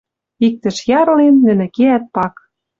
[0.45, 2.33] Иктӹш ярлен, нӹнӹ кеӓт пак.